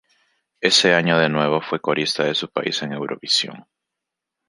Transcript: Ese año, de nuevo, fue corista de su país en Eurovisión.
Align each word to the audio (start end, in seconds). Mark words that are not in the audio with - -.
Ese 0.61 0.95
año, 0.95 1.19
de 1.19 1.29
nuevo, 1.29 1.61
fue 1.61 1.79
corista 1.79 2.23
de 2.23 2.33
su 2.33 2.49
país 2.49 2.81
en 2.81 2.93
Eurovisión. 2.93 3.67